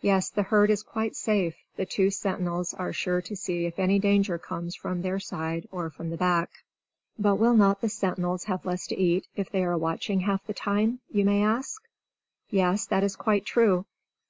[0.00, 3.98] Yes, the herd is quite safe; the two sentinels are sure to see if any
[3.98, 6.48] danger comes from their side or from the back.
[7.18, 10.54] "But will not the sentinels have less to eat, if they are watching half the
[10.54, 11.82] time?" you may ask.
[12.48, 13.84] Yes, that is quite true.